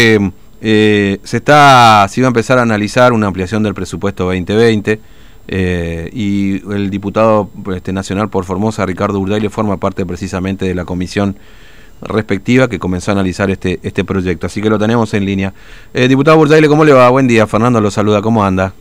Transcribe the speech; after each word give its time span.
Eh, 0.00 1.18
se 1.24 1.38
está, 1.38 2.06
se 2.08 2.20
iba 2.20 2.28
a 2.28 2.30
empezar 2.30 2.60
a 2.60 2.62
analizar 2.62 3.12
una 3.12 3.26
ampliación 3.26 3.64
del 3.64 3.74
presupuesto 3.74 4.26
2020 4.26 5.00
eh, 5.48 6.10
y 6.12 6.72
el 6.72 6.88
diputado 6.88 7.50
este, 7.74 7.92
nacional 7.92 8.28
por 8.28 8.44
Formosa, 8.44 8.86
Ricardo 8.86 9.18
Urdaile, 9.18 9.50
forma 9.50 9.78
parte 9.78 10.06
precisamente 10.06 10.66
de 10.66 10.76
la 10.76 10.84
comisión 10.84 11.34
respectiva 12.00 12.68
que 12.68 12.78
comenzó 12.78 13.10
a 13.10 13.14
analizar 13.14 13.50
este, 13.50 13.80
este 13.82 14.04
proyecto. 14.04 14.46
Así 14.46 14.62
que 14.62 14.70
lo 14.70 14.78
tenemos 14.78 15.12
en 15.14 15.24
línea. 15.24 15.52
Eh, 15.92 16.06
diputado 16.06 16.38
Urdaile, 16.38 16.68
¿cómo 16.68 16.84
le 16.84 16.92
va? 16.92 17.10
Buen 17.10 17.26
día. 17.26 17.48
Fernando 17.48 17.80
lo 17.80 17.90
saluda. 17.90 18.22
¿Cómo 18.22 18.44
anda? 18.44 18.72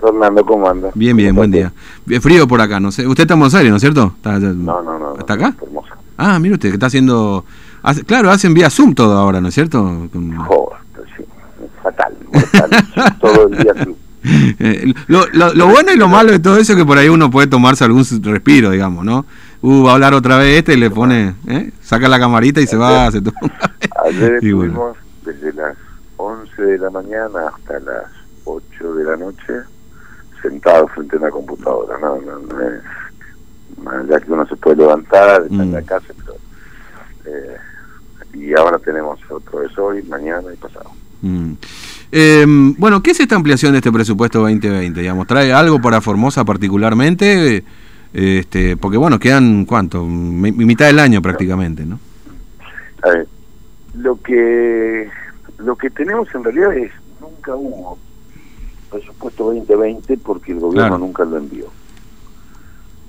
Fernando, 0.00 0.46
¿cómo 0.46 0.66
anda? 0.66 0.92
Bien, 0.94 1.14
bien, 1.14 1.34
buen 1.34 1.50
día. 1.50 1.74
Frío 2.22 2.48
por 2.48 2.62
acá, 2.62 2.80
no 2.80 2.90
sé. 2.90 3.06
Usted 3.06 3.24
está 3.24 3.34
en 3.34 3.40
Buenos 3.40 3.54
Aires, 3.54 3.70
¿no 3.70 3.76
es 3.76 3.82
cierto? 3.82 4.14
no, 4.24 4.40
no, 4.82 4.98
no. 4.98 5.16
¿Está 5.18 5.34
acá? 5.34 5.54
Ah, 6.16 6.38
mire 6.38 6.54
usted, 6.54 6.70
que 6.70 6.76
está 6.76 6.86
haciendo... 6.86 7.44
claro, 8.06 8.30
hacen 8.30 8.54
vía 8.54 8.70
Zoom 8.70 8.94
todo 8.94 9.16
ahora, 9.18 9.40
¿no 9.40 9.48
es 9.48 9.54
cierto? 9.54 10.08
Joder, 10.12 10.78
sí, 11.16 11.24
fatal, 11.82 12.16
todo 13.20 13.48
el 13.48 13.58
día 13.58 13.74
Zoom. 13.84 13.96
Eh, 14.24 14.94
lo, 15.08 15.26
lo, 15.32 15.66
bueno 15.66 15.90
y 15.92 15.96
lo 15.96 16.06
malo 16.06 16.30
de 16.30 16.38
todo 16.38 16.56
eso 16.56 16.74
es 16.74 16.78
que 16.78 16.84
por 16.84 16.96
ahí 16.96 17.08
uno 17.08 17.28
puede 17.28 17.48
tomarse 17.48 17.82
algún 17.82 18.04
respiro, 18.22 18.70
digamos, 18.70 19.04
¿no? 19.04 19.26
Uh, 19.62 19.82
va 19.82 19.90
a 19.90 19.94
hablar 19.94 20.14
otra 20.14 20.36
vez 20.36 20.58
este 20.58 20.74
y 20.74 20.76
le 20.76 20.90
pone, 20.90 21.34
¿eh? 21.48 21.72
saca 21.80 22.06
la 22.06 22.20
camarita 22.20 22.60
y 22.60 22.68
se 22.68 22.76
va, 22.76 23.10
se 23.10 23.20
toma. 23.20 23.40
Ayer 24.04 24.34
estuvimos 24.40 24.96
desde 25.24 25.52
las 25.54 25.76
11 26.18 26.62
de 26.62 26.78
la 26.78 26.90
mañana 26.90 27.48
hasta 27.52 27.80
las 27.80 28.04
8 28.44 28.94
de 28.94 29.04
la 29.04 29.16
noche 29.16 29.54
sentados 30.40 30.92
frente 30.92 31.16
a 31.16 31.18
una 31.18 31.30
computadora, 31.30 31.98
no, 31.98 32.20
no, 32.20 32.38
no 32.38 32.60
es 32.60 32.80
ya 34.08 34.20
que 34.20 34.32
uno 34.32 34.46
se 34.46 34.56
puede 34.56 34.76
levantar, 34.76 35.42
estar 35.42 35.60
en 35.60 35.72
la 35.72 35.80
mm. 35.80 35.84
casa, 35.84 36.06
pero, 36.24 36.34
eh, 37.26 37.56
y 38.34 38.54
ahora 38.54 38.78
tenemos 38.78 39.18
otro 39.30 39.62
es 39.62 39.76
hoy, 39.78 40.02
mañana 40.04 40.52
y 40.52 40.56
pasado. 40.56 40.90
Mm. 41.22 41.52
Eh, 42.10 42.44
bueno, 42.78 43.02
¿qué 43.02 43.12
es 43.12 43.20
esta 43.20 43.36
ampliación 43.36 43.72
de 43.72 43.78
este 43.78 43.92
presupuesto 43.92 44.40
2020? 44.40 45.00
Digamos, 45.00 45.26
¿Trae 45.26 45.52
algo 45.52 45.80
para 45.80 46.00
Formosa 46.00 46.44
particularmente? 46.44 47.64
Este, 48.12 48.76
porque 48.76 48.98
bueno, 48.98 49.18
quedan 49.18 49.64
cuánto, 49.64 50.04
mitad 50.04 50.86
del 50.86 50.98
año 50.98 51.22
prácticamente, 51.22 51.86
¿no? 51.86 51.98
A 53.02 53.08
ver, 53.08 53.26
lo 53.94 54.20
que 54.20 55.08
lo 55.58 55.76
que 55.76 55.90
tenemos 55.90 56.28
en 56.34 56.44
realidad 56.44 56.76
es 56.76 56.92
nunca 57.20 57.54
hubo 57.54 57.98
presupuesto 58.90 59.44
2020 59.44 60.18
porque 60.18 60.52
el 60.52 60.60
gobierno 60.60 60.98
nunca 60.98 61.24
lo 61.24 61.38
envió. 61.38 61.66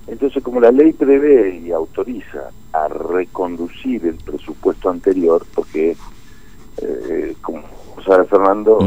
Entonces, 0.08 0.44
como 0.44 0.60
la 0.60 0.72
ley 0.72 0.94
prevé 0.94 1.60
y 1.60 1.72
autoriza 1.72 2.50
a 2.74 2.88
reconducir 2.88 4.06
el 4.06 4.16
presupuesto 4.16 4.90
anterior, 4.90 5.46
porque, 5.54 5.96
eh, 6.82 7.36
como 7.42 7.64
sabe 8.06 8.26
Fernando, 8.26 8.80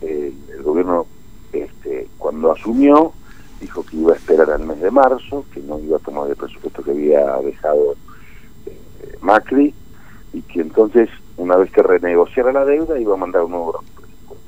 el 0.00 0.62
gobierno 0.62 1.06
este, 1.52 2.08
cuando 2.18 2.52
asumió 2.52 3.12
dijo 3.60 3.84
que 3.84 3.96
iba 3.96 4.12
a 4.12 4.16
esperar 4.16 4.50
al 4.50 4.66
mes 4.66 4.80
de 4.80 4.90
marzo, 4.90 5.44
que 5.52 5.60
no 5.60 5.78
iba 5.78 5.96
a 5.96 6.00
tomar 6.00 6.28
el 6.28 6.36
presupuesto 6.36 6.82
que 6.82 6.90
había 6.90 7.36
dejado 7.42 7.94
eh, 8.66 9.16
Macri, 9.20 9.72
y 10.32 10.42
que 10.42 10.60
entonces, 10.60 11.08
una 11.36 11.56
vez 11.56 11.70
que 11.70 11.82
renegociara 11.82 12.52
la 12.52 12.64
deuda, 12.64 12.98
iba 12.98 13.14
a 13.14 13.18
mandar 13.18 13.44
un 13.44 13.52
nuevo 13.52 13.84
presupuesto. 13.94 14.46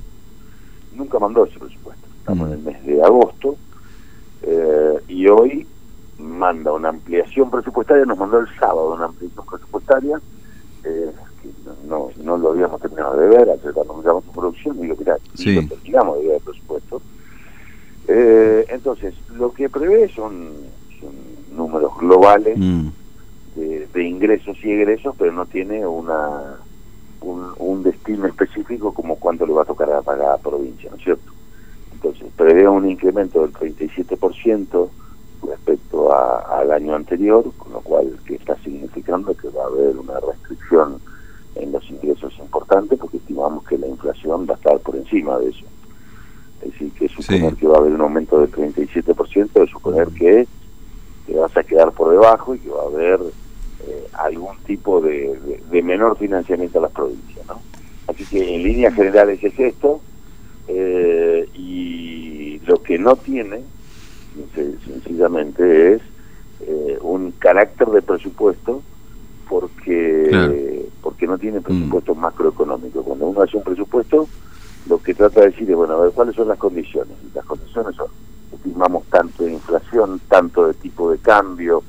Nunca 0.95 1.19
mandó 1.19 1.45
ese 1.45 1.59
presupuesto. 1.59 2.07
Estamos 2.19 2.49
en 2.49 2.55
el 2.55 2.65
mes 2.65 2.85
de 2.85 3.03
agosto, 3.03 3.57
eh, 4.43 4.99
y 5.09 5.29
hoy 5.29 5.67
manda 6.35 6.73
una 6.73 6.91
ampliación 6.91 7.51
presupuestaria, 7.51 8.05
nos 8.05 8.19
mandó 8.19 8.39
el 8.39 8.49
sábado 8.59 8.95
una 8.95 9.07
ampliación 9.07 9.47
presupuestaria, 9.47 10.21
eh, 10.85 11.11
que 11.43 11.49
no, 11.87 12.11
no 12.23 12.37
lo 12.37 12.51
habíamos 12.51 12.81
terminado 12.81 13.17
de 13.17 13.29
ver, 13.29 13.51
ayer 13.51 13.73
anunciamos 13.81 14.25
su 14.25 14.33
producción 14.33 14.79
y 14.83 14.87
lo, 14.87 14.97
mira, 14.97 15.17
lo 15.17 15.69
terminamos 15.69 16.19
de 16.19 16.27
ver 16.27 16.37
el 16.37 16.43
presupuesto. 16.43 17.03
Eh, 18.09 18.67
entonces, 18.69 19.15
lo 19.31 19.53
que 19.53 19.69
prevé 19.69 20.09
son, 20.09 20.53
números 21.53 21.93
globales 21.99 22.59
mm. 22.59 22.89
de, 23.57 24.05
ingresos 24.05 24.57
y 24.65 24.73
egresos, 24.73 25.15
pero 25.17 25.33
no 25.33 25.47
tiene 25.47 25.87
una 25.87 26.57
un, 27.21 27.55
un 27.59 27.83
destino 27.83 28.27
específico 28.27 28.93
como 28.93 29.17
cuánto 29.17 29.47
le 29.47 29.53
va 29.53 29.63
a 29.63 29.67
tocar 29.67 29.89
a 29.91 29.99
a 29.99 30.39
provincia, 30.39 30.91
¿no 30.91 30.97
es 30.97 31.05
cierto? 31.05 31.33
Entonces, 31.93 32.27
prevé 32.37 32.69
un 32.69 32.91
incremento 32.91 33.41
del 33.41 33.53
37% 33.53 34.91
respecto 36.15 36.55
al 36.55 36.73
año 36.73 36.95
anterior, 36.95 37.45
con 37.57 37.73
lo 37.73 37.81
cual 37.81 38.17
que 38.27 38.37
está 38.37 38.57
significando 38.57 39.35
que 39.35 39.49
va 39.49 39.65
a 39.65 39.67
haber 39.67 39.97
una 39.97 40.21
restricción 40.21 40.99
en 41.57 41.73
los 41.73 41.89
ingresos 41.91 42.33
importantes, 42.39 42.99
porque 42.99 43.19
estimamos 43.19 43.65
que 43.65 43.79
la 43.79 43.87
inflación 43.87 44.47
va 44.49 44.55
a 44.55 44.57
estar 44.57 44.79
por 44.81 44.97
encima 44.97 45.39
de 45.39 45.51
eso. 45.51 45.65
Es 46.63 46.73
decir, 46.73 46.93
que 46.93 47.09
suponer 47.09 47.55
que 47.55 47.67
va 47.67 47.77
a 47.77 47.79
haber 47.79 47.93
un 47.93 48.01
aumento 48.01 48.41
del 48.41 48.51
37%, 48.51 49.65
es 49.65 49.71
suponer 49.71 50.09
que 50.09 50.47
te 51.27 51.35
vas 51.35 51.57
a 51.57 51.63
quedar 51.63 51.93
por 51.93 52.11
debajo 52.11 52.55
y 52.55 52.59
que 52.59 52.71
va 52.71 52.83
a 52.83 52.87
haber 52.87 53.21
eh, 53.87 54.09
algún 54.15 54.57
tipo 54.67 55.01
de, 55.01 55.61
menor 55.83 56.17
financiamiento 56.17 56.79
a 56.79 56.83
las 56.83 56.93
provincias. 56.93 57.47
¿no? 57.47 57.61
Así 58.09 58.25
que 58.25 58.55
en 58.55 58.63
líneas 58.63 58.95
generales 58.95 59.43
es 59.43 59.59
esto, 59.59 60.01
eh, 60.67 61.47
y 61.55 62.59
lo 62.67 62.83
que 62.83 62.99
no 62.99 63.17
tiene 63.17 63.63
sencillamente 64.55 65.95
es 65.95 66.03
eh, 66.61 66.99
un 67.03 67.33
carácter 67.33 67.89
de 67.89 68.03
presupuesto 68.03 68.83
porque 69.49 70.89
porque 71.03 71.27
no 71.27 71.37
tiene 71.37 71.61
presupuesto 71.61 72.15
mm. 72.15 72.19
macroeconómico. 72.19 73.03
Cuando 73.03 73.27
uno 73.27 73.43
hace 73.43 73.59
un 73.59 73.63
presupuesto, 73.63 74.27
lo 74.89 74.99
que 75.03 75.15
trata 75.15 75.41
de 75.41 75.51
decir 75.51 75.71
es, 75.71 75.77
bueno, 75.77 75.95
a 75.95 76.01
ver, 76.01 76.13
¿cuáles 76.13 76.35
son 76.35 76.49
las 76.49 76.59
condiciones? 76.59 77.15
Y 77.23 77.35
las 77.35 77.45
condiciones 77.45 77.95
son, 77.95 78.09
estimamos 78.53 79.05
tanto 79.05 79.45
de 79.45 79.53
inflación, 79.53 80.21
tanto 80.29 80.67
de 80.67 80.75
tipo 80.75 81.11
de 81.11 81.19
cambio, 81.19 81.83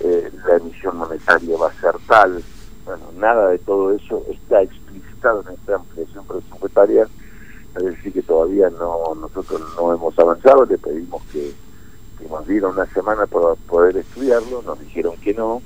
eh, 0.00 0.30
la 0.48 0.56
emisión 0.56 0.96
monetaria 0.96 1.56
va 1.58 1.68
a 1.68 1.80
ser 1.80 1.94
tal. 2.06 2.42
Bueno, 2.86 3.04
nada 3.18 3.50
de 3.50 3.58
todo 3.58 3.92
eso 3.92 4.24
está 4.30 4.62
explicitado 4.62 5.44
en 5.46 5.54
esta 5.54 5.76
ampliación 5.76 6.24
presupuestaria, 6.24 7.06
es 7.76 7.84
decir, 7.84 8.12
que 8.12 8.22
todavía 8.22 8.70
no 8.70 9.14
nosotros 9.14 9.60
no 9.76 9.94
hemos 9.94 10.18
avanzado, 10.18 10.64
le 10.64 10.78
pedimos 10.78 11.22
que 11.32 11.52
nos 12.30 12.46
dieron 12.46 12.72
una 12.72 12.86
semana 12.86 13.26
para 13.26 13.54
poder 13.68 13.96
estudiarlo, 13.96 14.62
nos 14.62 14.80
dijeron 14.80 15.14
que 15.22 15.34
no, 15.34 15.62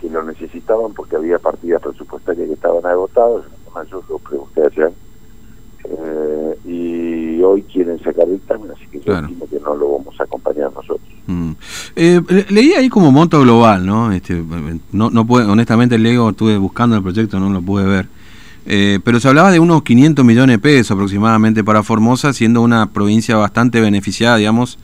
que 0.00 0.10
lo 0.10 0.22
necesitaban 0.22 0.92
porque 0.94 1.16
había 1.16 1.38
partidas 1.38 1.82
presupuestarias 1.82 2.48
que 2.48 2.54
estaban 2.54 2.84
agotadas, 2.84 3.44
yo 3.90 4.02
lo 4.08 4.18
pregunté 4.18 4.62
ayer, 4.66 4.92
eh, 5.84 6.58
y 6.64 7.42
hoy 7.42 7.62
quieren 7.62 7.98
sacar 8.02 8.28
el 8.28 8.36
examen, 8.36 8.70
así 8.70 8.86
que 8.86 9.00
yo 9.00 9.18
estimo 9.18 9.48
que 9.48 9.58
no 9.60 9.74
lo 9.74 9.98
vamos 9.98 10.20
a 10.20 10.24
acompañar 10.24 10.72
nosotros. 10.72 11.08
Mm. 11.26 11.52
Eh, 11.96 12.46
leí 12.50 12.72
ahí 12.74 12.88
como 12.88 13.10
monto 13.10 13.40
global, 13.40 13.84
¿no? 13.84 14.12
Este, 14.12 14.42
no, 14.92 15.10
no 15.10 15.26
puede, 15.26 15.46
honestamente 15.46 15.98
Lego 15.98 16.30
estuve 16.30 16.56
buscando 16.56 16.96
el 16.96 17.02
proyecto, 17.02 17.40
no 17.40 17.50
lo 17.50 17.60
pude 17.60 17.84
ver. 17.84 18.06
Eh, 18.64 19.00
pero 19.02 19.18
se 19.18 19.28
hablaba 19.28 19.50
de 19.50 19.58
unos 19.58 19.82
500 19.82 20.24
millones 20.24 20.56
de 20.56 20.58
pesos 20.60 20.92
aproximadamente 20.92 21.64
para 21.64 21.82
Formosa, 21.82 22.32
siendo 22.32 22.60
una 22.60 22.90
provincia 22.90 23.36
bastante 23.36 23.80
beneficiada, 23.80 24.36
digamos, 24.36 24.78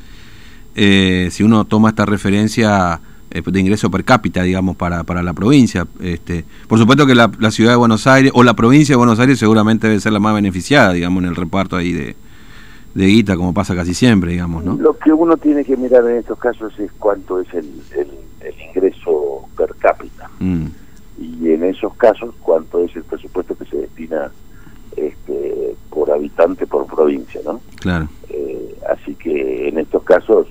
eh, 0.75 1.29
si 1.31 1.43
uno 1.43 1.65
toma 1.65 1.91
esta 1.91 2.07
referencia 2.07 3.01
eh, 3.31 3.43
de 3.45 3.61
ingreso 3.61 3.91
per 3.91 4.05
cápita, 4.05 4.43
digamos, 4.43 4.77
para, 4.77 5.05
para 5.05 5.23
la 5.23 5.35
provincia. 5.35 5.87
Este, 6.01 6.45
por 6.67 6.79
supuesto 6.79 7.07
que 7.07 7.15
la, 7.15 7.29
ciudad 7.51 7.73
de 7.73 7.77
Buenos 7.77 8.07
Aires, 8.07 8.33
o 8.35 8.43
la 8.43 8.55
provincia 8.55 8.95
de 8.95 8.97
Buenos 8.97 9.21
Aires 9.21 9.39
seguramente 9.39 9.87
debe 9.87 10.01
ser 10.01 10.13
la 10.13 10.21
más 10.21 10.35
beneficiada, 10.35 10.95
digamos, 10.95 11.23
en 11.23 11.29
el 11.29 11.37
reparto 11.37 11.77
ahí 11.77 11.93
de, 11.93 12.17
de 12.95 13.07
guita, 13.07 13.37
como 13.37 13.53
pasa 13.53 13.75
casi 13.75 13.93
siempre, 13.93 14.33
digamos, 14.33 14.65
¿no? 14.65 14.77
Lo 14.77 14.97
que 14.97 15.13
uno 15.13 15.37
tiene 15.37 15.63
que 15.65 15.77
mirar 15.77 16.05
en 16.09 16.17
estos 16.17 16.39
casos 16.39 16.79
es 16.79 16.91
cuánto 16.99 17.41
es 17.41 17.53
el, 17.53 17.71
el, 17.97 18.09
ingreso 18.71 19.47
per 19.57 19.75
cápita. 19.79 20.31
Mm. 20.39 20.67
Y 21.21 21.51
en 21.51 21.65
esos 21.65 21.95
casos, 21.97 22.35
cuánto 22.41 22.83
es 22.83 22.95
el 22.97 23.03
presupuesto 23.03 23.57
que 23.57 23.65
se 23.67 23.77
destina 23.77 24.31
este, 24.97 25.75
por 25.91 26.11
habitante 26.11 26.67
por 26.67 26.87
provincia, 26.87 27.41
¿no? 27.45 27.61
Claro. 27.81 28.09
Eh, 28.31 28.75
así 28.91 29.15
que 29.17 29.69
en 29.69 29.79
estos 29.79 30.03
casos 30.05 30.47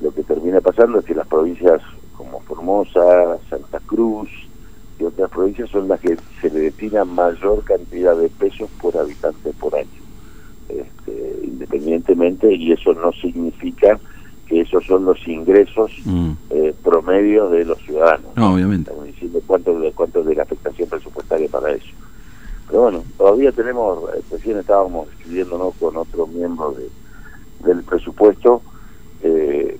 lo 0.00 0.12
que 0.12 0.22
termina 0.22 0.60
pasando 0.60 0.98
es 0.98 1.04
que 1.04 1.14
las 1.14 1.26
provincias 1.26 1.82
como 2.16 2.40
Formosa, 2.40 3.38
Santa 3.48 3.80
Cruz 3.80 4.28
y 4.98 5.04
otras 5.04 5.30
provincias 5.30 5.70
son 5.70 5.88
las 5.88 6.00
que 6.00 6.16
se 6.40 6.50
le 6.50 6.60
destina 6.60 7.04
mayor 7.04 7.62
cantidad 7.64 8.16
de 8.16 8.28
pesos 8.28 8.68
por 8.80 8.96
habitante 8.96 9.52
por 9.60 9.74
año. 9.76 9.88
Este, 10.68 11.40
independientemente, 11.44 12.52
y 12.52 12.72
eso 12.72 12.92
no 12.94 13.12
significa 13.12 13.98
que 14.46 14.62
esos 14.62 14.84
son 14.86 15.04
los 15.04 15.26
ingresos 15.28 15.92
mm. 16.04 16.30
eh, 16.50 16.74
promedios 16.82 17.50
de 17.52 17.64
los 17.64 17.78
ciudadanos. 17.78 18.32
No, 18.34 18.54
obviamente. 18.54 18.90
Estamos 18.90 19.06
diciendo 19.06 19.40
cuánto, 19.46 19.76
cuánto 19.94 20.20
es 20.20 20.26
de 20.26 20.34
la 20.34 20.42
afectación 20.42 20.88
presupuestaria 20.88 21.48
para 21.48 21.72
eso. 21.72 21.88
Pero 22.66 22.82
bueno, 22.82 23.04
todavía 23.16 23.52
tenemos, 23.52 24.04
eh, 24.14 24.22
recién 24.30 24.58
estábamos 24.58 25.08
escribiéndonos 25.12 25.74
con 25.76 25.96
otro 25.96 26.26
miembro 26.26 26.72
de, 26.72 26.88
del 27.66 27.82
presupuesto, 27.82 28.62
eh, 29.22 29.78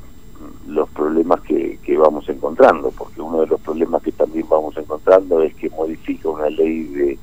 los 0.66 0.88
problemas 0.90 1.40
que, 1.40 1.78
que 1.82 1.96
vamos 1.96 2.28
encontrando, 2.58 2.90
porque 2.90 3.20
uno 3.20 3.40
de 3.40 3.46
los 3.46 3.60
problemas 3.60 4.02
que 4.02 4.12
también 4.12 4.46
vamos 4.48 4.76
encontrando 4.76 5.42
es 5.42 5.54
que 5.54 5.70
modifica 5.70 6.28
una 6.28 6.50
ley 6.50 6.84
de 6.84 7.18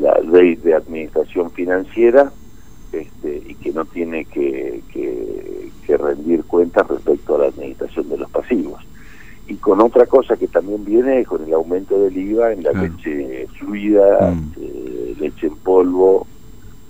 la 0.00 0.18
ley 0.18 0.56
de 0.56 0.74
administración 0.74 1.50
financiera 1.50 2.30
este, 2.92 3.42
y 3.48 3.54
que 3.54 3.72
no 3.72 3.84
tiene 3.86 4.26
que, 4.26 4.82
que, 4.92 5.70
que 5.86 5.96
rendir 5.96 6.44
cuentas 6.44 6.86
respecto 6.88 7.36
a 7.36 7.38
la 7.38 7.46
administración 7.46 8.08
de 8.08 8.18
los 8.18 8.30
pasivos. 8.30 8.82
Y 9.48 9.54
con 9.54 9.80
otra 9.80 10.06
cosa 10.06 10.36
que 10.36 10.46
también 10.48 10.84
viene 10.84 11.24
con 11.24 11.44
el 11.44 11.52
aumento 11.54 11.98
del 11.98 12.16
IVA 12.16 12.52
en 12.52 12.62
la 12.62 12.72
leche 12.72 13.46
fluida, 13.58 14.32
mm. 14.32 14.52
eh, 14.60 15.16
leche 15.18 15.46
en 15.46 15.56
polvo, 15.56 16.26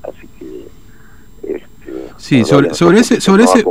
así 0.03 0.27
que 0.39 0.67
este, 1.43 2.13
sí, 2.19 2.45
sobre, 2.45 2.75
sobre 2.75 3.01
ese 3.01 3.21
sobre 3.21 3.45
ese 3.45 3.65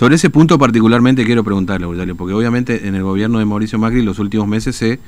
sobre 0.00 0.14
ese 0.14 0.30
punto 0.30 0.58
particularmente 0.58 1.26
quiero 1.26 1.44
preguntarle, 1.44 1.86
porque 2.14 2.32
obviamente 2.32 2.88
en 2.88 2.94
el 2.94 3.02
gobierno 3.02 3.38
de 3.38 3.44
Mauricio 3.44 3.78
Macri 3.78 4.00
los 4.00 4.18
últimos 4.18 4.48
meses 4.48 4.74
se 4.74 4.98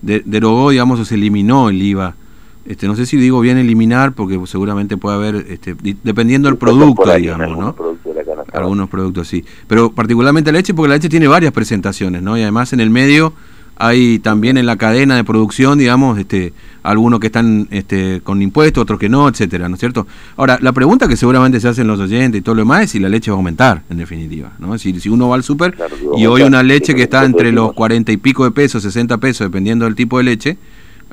derogó, 0.00 0.70
digamos, 0.70 0.98
o 0.98 1.04
se 1.04 1.16
eliminó 1.16 1.68
el 1.68 1.82
IVA 1.82 2.14
este, 2.64 2.86
no 2.86 2.96
sé 2.96 3.04
si 3.04 3.18
digo 3.18 3.40
bien 3.40 3.58
eliminar, 3.58 4.12
porque 4.12 4.40
seguramente 4.46 4.96
puede 4.96 5.16
haber, 5.16 5.36
este, 5.50 5.76
dependiendo 6.02 6.48
del 6.48 6.56
producto, 6.56 7.14
digamos, 7.14 7.58
¿no? 7.58 7.76
Algunos 8.54 8.88
productos 8.88 9.28
sí. 9.28 9.44
Pero 9.66 9.90
particularmente 9.92 10.50
la 10.50 10.58
leche, 10.58 10.72
porque 10.72 10.88
la 10.88 10.94
leche 10.94 11.10
tiene 11.10 11.28
varias 11.28 11.52
presentaciones, 11.52 12.22
¿no? 12.22 12.38
Y 12.38 12.42
además 12.42 12.72
en 12.72 12.80
el 12.80 12.88
medio 12.88 13.34
hay 13.78 14.18
también 14.18 14.58
en 14.58 14.66
la 14.66 14.76
cadena 14.76 15.14
de 15.14 15.22
producción, 15.22 15.78
digamos, 15.78 16.18
este, 16.18 16.52
algunos 16.82 17.20
que 17.20 17.28
están 17.28 17.68
este, 17.70 18.20
con 18.22 18.42
impuestos, 18.42 18.82
otros 18.82 18.98
que 18.98 19.08
no, 19.08 19.28
etcétera, 19.28 19.68
¿no 19.68 19.74
es 19.74 19.80
cierto? 19.80 20.06
Ahora, 20.36 20.58
la 20.60 20.72
pregunta 20.72 21.06
que 21.06 21.16
seguramente 21.16 21.60
se 21.60 21.68
hacen 21.68 21.86
los 21.86 22.00
oyentes 22.00 22.40
y 22.40 22.42
todo 22.42 22.56
lo 22.56 22.62
demás 22.62 22.82
es 22.82 22.90
si 22.90 22.98
la 22.98 23.08
leche 23.08 23.30
va 23.30 23.36
a 23.36 23.38
aumentar, 23.38 23.82
en 23.88 23.98
definitiva, 23.98 24.52
¿no? 24.58 24.76
Si, 24.78 24.98
si 24.98 25.08
uno 25.08 25.28
va 25.28 25.36
al 25.36 25.44
súper 25.44 25.76
y 26.16 26.26
hoy 26.26 26.42
una 26.42 26.64
leche 26.64 26.92
que 26.94 27.04
está 27.04 27.24
entre 27.24 27.52
los 27.52 27.72
40 27.72 28.10
y 28.10 28.16
pico 28.16 28.44
de 28.44 28.50
pesos, 28.50 28.82
60 28.82 29.18
pesos, 29.18 29.46
dependiendo 29.46 29.84
del 29.84 29.94
tipo 29.94 30.18
de 30.18 30.24
leche, 30.24 30.58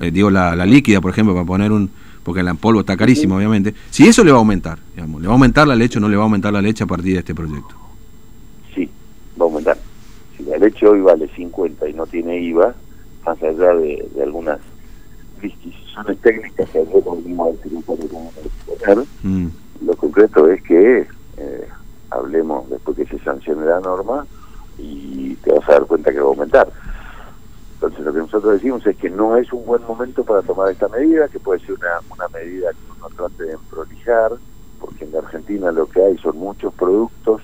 eh, 0.02 0.10
digo 0.10 0.32
la, 0.32 0.56
líquida, 0.66 1.02
por 1.02 1.12
ejemplo, 1.12 1.36
para 1.36 1.46
poner 1.46 1.72
un, 1.72 1.92
porque 2.24 2.42
la 2.42 2.50
en 2.50 2.58
polvo 2.58 2.80
está 2.80 2.98
carísimo, 2.98 3.36
obviamente, 3.36 3.76
si 3.92 4.08
eso 4.08 4.24
le 4.24 4.32
va 4.32 4.38
a 4.38 4.40
aumentar, 4.40 4.80
digamos, 4.96 5.22
¿le 5.22 5.28
va 5.28 5.34
a 5.34 5.36
aumentar 5.36 5.68
la 5.68 5.76
leche 5.76 6.00
o 6.00 6.02
no 6.02 6.10
le 6.10 6.16
va 6.16 6.24
a 6.24 6.26
aumentar 6.26 6.52
la 6.52 6.64
leche 6.64 6.84
a 6.84 6.88
partir 6.88 7.14
de 7.14 7.20
este 7.20 7.36
proyecto? 7.36 7.76
Sí, 8.74 8.90
va 9.40 9.46
a 9.46 9.50
aumentar. 9.50 9.78
Leche 10.66 10.88
hoy 10.88 11.02
vale 11.02 11.28
50 11.28 11.88
y 11.88 11.94
no 11.94 12.08
tiene 12.08 12.40
IVA, 12.40 12.74
más 13.24 13.44
allá 13.44 13.76
de, 13.76 14.04
algunas 14.20 14.60
disquisiciones 15.40 16.20
técnicas 16.22 16.68
que 16.72 16.80
ayer 16.80 17.04
volvimos 17.04 17.56
a 18.88 19.28
mm. 19.28 19.48
lo 19.86 19.96
concreto 19.96 20.50
es 20.50 20.64
que 20.64 21.08
eh, 21.38 21.68
hablemos 22.10 22.68
después 22.68 22.98
que 22.98 23.06
se 23.06 23.20
sancione 23.20 23.64
la 23.68 23.80
norma 23.80 24.26
y 24.80 25.36
te 25.36 25.54
vas 25.54 25.70
a 25.70 25.74
dar 25.74 25.86
cuenta 25.86 26.12
que 26.12 26.20
va 26.20 26.26
a 26.26 26.30
aumentar. 26.30 26.68
Entonces 27.76 28.00
lo 28.00 28.12
que 28.12 28.20
nosotros 28.20 28.54
decimos 28.54 28.88
es 28.88 28.98
que 28.98 29.12
no 29.12 29.38
es 29.38 29.54
un 29.54 29.68
buen 29.68 29.84
momento 29.84 30.24
para 30.24 30.42
tomar 30.42 30.72
esta 30.72 30.88
medida, 30.88 31.28
que 31.28 31.40
puede 31.40 31.60
ser 31.60 31.74
una, 31.74 32.00
una 32.10 32.28
medida 32.30 32.72
que 32.72 32.92
uno 32.98 33.08
trate 33.16 33.44
de 33.44 33.58
prolijar, 33.70 34.32
porque 34.80 35.06
en 35.06 35.12
la 35.12 35.20
Argentina 35.20 35.72
lo 35.72 35.86
que 35.86 36.02
hay 36.02 36.18
son 36.18 36.38
muchos 36.38 36.74
productos 36.74 37.44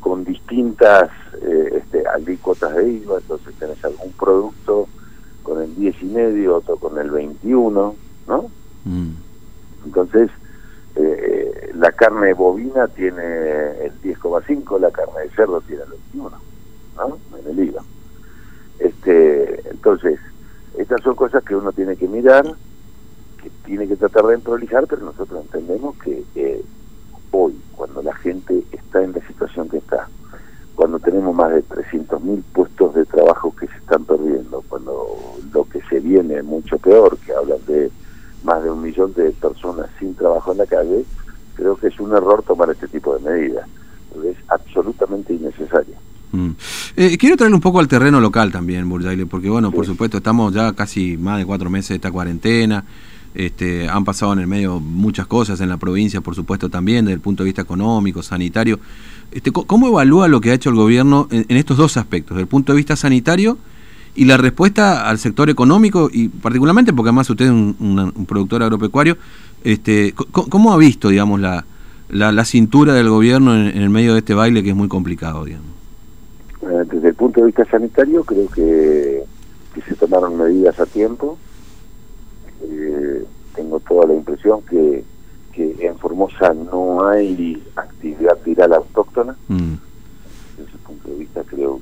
con 0.00 0.24
distintas 0.24 1.10
eh, 1.42 1.78
este, 1.78 2.06
alícuotas 2.08 2.74
de 2.74 2.90
IVA, 2.90 3.18
entonces 3.18 3.54
tenés 3.58 3.84
algún 3.84 4.12
producto 4.12 4.88
con 5.42 5.62
el 5.62 5.74
10 5.76 6.02
y 6.02 6.06
medio, 6.06 6.56
otro 6.56 6.76
con 6.76 6.98
el 6.98 7.10
21, 7.10 7.94
¿no? 8.26 8.50
Mm. 8.84 9.10
Entonces, 9.84 10.30
eh, 10.96 11.70
la 11.74 11.92
carne 11.92 12.34
bovina 12.34 12.88
tiene 12.88 13.22
el 13.84 14.00
10,5, 14.02 14.80
la 14.80 14.90
carne 14.90 15.22
de 15.22 15.30
cerdo 15.30 15.60
tiene 15.60 15.82
el 15.84 15.90
21, 15.90 16.30
¿no? 16.96 17.18
En 17.38 17.58
el 17.58 17.68
IVA. 17.68 17.82
Este, 18.78 19.70
entonces, 19.70 20.18
estas 20.78 21.02
son 21.02 21.14
cosas 21.14 21.44
que 21.44 21.54
uno 21.54 21.72
tiene 21.72 21.96
que 21.96 22.08
mirar, 22.08 22.44
que 23.42 23.50
tiene 23.64 23.86
que 23.86 23.96
tratar 23.96 24.24
de 24.26 24.38
prolijar, 24.38 24.86
pero 24.86 25.02
nosotros 25.02 25.42
entendemos 25.44 25.96
que 25.98 26.24
hoy, 27.30 27.54
cuando 27.76 28.02
la 28.02 28.14
gente 28.16 28.62
está 28.72 29.02
en 29.02 29.12
la 29.12 29.26
situación 29.26 29.68
que 29.68 29.78
está, 29.78 30.08
cuando 30.74 30.98
tenemos 30.98 31.34
más 31.34 31.50
de 31.50 31.62
300.000 31.64 32.42
puestos 32.54 32.94
de 32.94 33.04
trabajo 33.04 33.54
que 33.54 33.66
se 33.66 33.76
están 33.76 34.04
perdiendo, 34.04 34.64
cuando 34.68 35.18
lo 35.52 35.64
que 35.68 35.80
se 35.90 36.00
viene 36.00 36.36
es 36.36 36.44
mucho 36.44 36.78
peor, 36.78 37.18
que 37.18 37.32
hablan 37.32 37.58
de 37.66 37.90
más 38.44 38.62
de 38.62 38.70
un 38.70 38.82
millón 38.82 39.12
de 39.14 39.30
personas 39.32 39.86
sin 39.98 40.14
trabajo 40.14 40.52
en 40.52 40.58
la 40.58 40.66
calle, 40.66 41.04
creo 41.54 41.76
que 41.76 41.88
es 41.88 42.00
un 42.00 42.12
error 42.12 42.42
tomar 42.42 42.70
este 42.70 42.88
tipo 42.88 43.16
de 43.16 43.30
medidas. 43.30 43.68
Es 44.24 44.36
absolutamente 44.48 45.34
innecesario. 45.34 45.94
Mm. 46.32 46.50
Eh, 46.96 47.18
quiero 47.18 47.36
traerle 47.36 47.56
un 47.56 47.60
poco 47.60 47.80
al 47.80 47.88
terreno 47.88 48.20
local 48.20 48.50
también, 48.50 48.88
Burjaile, 48.88 49.26
porque 49.26 49.50
bueno, 49.50 49.70
por 49.70 49.84
supuesto, 49.84 50.18
estamos 50.18 50.54
ya 50.54 50.72
casi 50.72 51.16
más 51.16 51.38
de 51.38 51.46
cuatro 51.46 51.70
meses 51.70 51.90
de 51.90 51.94
esta 51.96 52.10
cuarentena. 52.10 52.84
Este, 53.34 53.88
han 53.88 54.04
pasado 54.04 54.32
en 54.32 54.40
el 54.40 54.46
medio 54.46 54.80
muchas 54.80 55.26
cosas 55.26 55.60
en 55.60 55.68
la 55.68 55.76
provincia, 55.76 56.20
por 56.20 56.34
supuesto, 56.34 56.68
también 56.68 57.04
desde 57.04 57.14
el 57.14 57.20
punto 57.20 57.42
de 57.42 57.48
vista 57.48 57.62
económico, 57.62 58.22
sanitario. 58.22 58.80
Este, 59.30 59.52
¿Cómo 59.52 59.86
evalúa 59.86 60.26
lo 60.28 60.40
que 60.40 60.50
ha 60.50 60.54
hecho 60.54 60.70
el 60.70 60.76
gobierno 60.76 61.28
en, 61.30 61.56
estos 61.56 61.76
dos 61.76 61.96
aspectos, 61.96 62.36
desde 62.36 62.42
el 62.42 62.48
punto 62.48 62.72
de 62.72 62.78
vista 62.78 62.96
sanitario 62.96 63.58
y 64.16 64.24
la 64.24 64.36
respuesta 64.36 65.08
al 65.08 65.18
sector 65.18 65.48
económico, 65.50 66.10
y 66.12 66.28
particularmente 66.28 66.92
porque 66.92 67.10
además 67.10 67.30
usted 67.30 67.44
es 67.44 67.50
un, 67.52 68.26
productor 68.26 68.62
agropecuario, 68.64 69.16
este, 69.62 70.12
¿cómo 70.32 70.72
ha 70.72 70.76
visto, 70.76 71.10
digamos, 71.10 71.38
la, 71.38 71.64
la, 72.08 72.44
cintura 72.44 72.92
del 72.94 73.08
gobierno 73.08 73.54
en, 73.54 73.68
en 73.68 73.82
el 73.82 73.90
medio 73.90 74.14
de 74.14 74.18
este 74.18 74.34
baile 74.34 74.64
que 74.64 74.70
es 74.70 74.76
muy 74.76 74.88
complicado, 74.88 75.44
digamos? 75.44 75.80
Eh, 76.62 76.84
desde 76.92 77.08
el 77.08 77.14
punto 77.14 77.40
de 77.40 77.46
vista 77.46 77.64
sanitario 77.64 78.22
creo 78.22 78.46
que, 78.48 79.24
se 79.88 79.94
tomaron 79.94 80.36
medidas 80.36 80.78
a 80.78 80.86
tiempo. 80.86 81.38
Eh, 82.70 83.24
tengo 83.54 83.80
toda 83.80 84.06
la 84.06 84.14
impresión 84.14 84.62
que, 84.62 85.04
en 85.56 85.98
Formosa 85.98 86.54
no 86.54 87.06
hay 87.06 87.62
actividad 87.76 88.38
viral 88.42 88.72
autóctona. 88.72 89.36
Mm. 89.48 89.74
Desde 90.56 90.70
ese 90.70 90.78
punto 90.78 91.08
de 91.08 91.16
vista 91.16 91.42
creo 91.44 91.80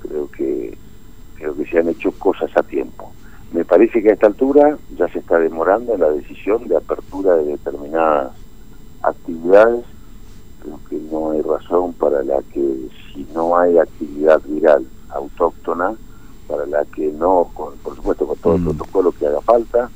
creo 0.00 0.30
que 0.30 0.78
creo 1.34 1.54
que 1.54 1.66
se 1.66 1.78
han 1.78 1.88
hecho 1.90 2.10
cosas 2.12 2.50
a 2.56 2.62
tiempo. 2.62 3.12
Me 3.52 3.66
parece 3.66 4.02
que 4.02 4.08
a 4.08 4.14
esta 4.14 4.28
altura 4.28 4.78
ya 4.96 5.08
se 5.08 5.18
está 5.18 5.38
demorando 5.38 5.94
la 5.98 6.08
decisión 6.08 6.68
de 6.68 6.76
apertura 6.76 7.34
de 7.36 7.44
determinadas 7.44 8.32
actividades 9.02 9.84
creo 10.62 10.80
que 10.88 10.96
no 11.10 11.30
hay 11.30 11.42
razón 11.42 11.92
para 11.94 12.22
la 12.22 12.42
que 12.52 12.88
si 13.12 13.26
no 13.34 13.56
hay 13.56 13.78
actividad 13.78 14.40
viral 14.44 14.86
autóctona, 15.10 15.94
para 16.46 16.66
la 16.66 16.84
que 16.86 17.12
no, 17.12 17.50
por 17.54 17.96
supuesto 17.96 18.26
con 18.26 18.36
todo 18.38 18.54
el 18.56 18.60
mm. 18.62 18.64
protocolo 18.64 19.12
que 19.12 19.26
haga 19.26 19.40
falta, 19.42 19.90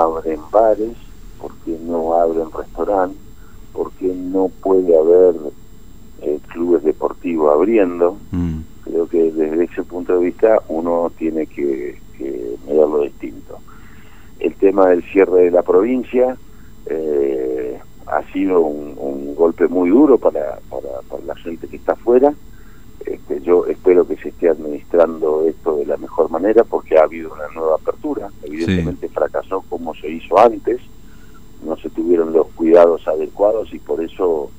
no 0.00 0.16
abren 0.16 0.40
bares, 0.50 0.96
por 1.40 1.52
qué 1.64 1.76
no 1.82 2.14
abren 2.14 2.50
restaurantes, 2.50 3.20
por 3.72 3.92
qué 3.92 4.12
no 4.14 4.50
puede 4.62 4.96
haber 4.96 5.34
eh, 6.22 6.38
clubes 6.48 6.82
deportivos 6.82 7.52
abriendo. 7.52 8.16
Mm. 8.30 8.60
Creo 8.84 9.08
que 9.08 9.30
desde 9.30 9.64
ese 9.64 9.82
punto 9.82 10.18
de 10.18 10.24
vista 10.26 10.62
uno 10.68 11.10
tiene 11.16 11.46
que, 11.46 11.98
que 12.16 12.56
mirarlo 12.66 13.02
distinto. 13.02 13.58
El 14.38 14.54
tema 14.54 14.88
del 14.88 15.02
cierre 15.04 15.44
de 15.44 15.50
la 15.50 15.62
provincia, 15.62 16.36
eh, 16.86 17.78
ha 18.06 18.22
sido 18.32 18.60
un, 18.60 19.34
golpe 19.34 19.68
muy 19.68 19.88
duro 19.88 20.18
para, 20.18 20.58
para, 20.68 21.22
la 21.24 21.34
gente 21.36 21.66
que 21.66 21.76
está 21.76 21.92
afuera. 21.92 22.34
Yo 23.42 23.66
espero 23.66 24.06
que 24.06 24.16
se 24.16 24.28
esté 24.28 24.48
administrando 24.48 25.44
esto 25.46 25.76
de 25.76 25.86
la 25.86 25.96
mejor 25.96 26.30
manera 26.30 26.64
porque 26.64 26.98
ha 26.98 27.04
habido 27.04 27.32
una 27.32 27.48
nueva 27.54 27.76
apertura. 27.76 28.28
Evidentemente 28.42 29.08
fracasó 29.08 29.62
como 29.68 29.94
se 29.94 30.10
hizo 30.10 30.38
antes, 30.38 30.80
no 31.64 31.76
se 31.76 31.90
tuvieron 31.90 32.32
los 32.32 32.48
cuidados 32.48 33.06
adecuados 33.06 33.72
y 33.72 33.78
por 33.78 34.02
eso 34.02 34.50